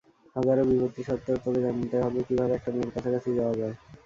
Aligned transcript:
হাজারও 0.35 0.63
বিপত্তি 0.69 1.01
সত্ত্বেও 1.07 1.37
তোকে 1.43 1.59
জানতে 1.65 1.95
হবে, 2.03 2.19
কীভাবে 2.27 2.53
একটা 2.55 2.69
মেয়ের 2.71 2.93
কাছাকাছি 2.95 3.29
যাওয়া 3.39 3.55
যায়। 3.59 3.75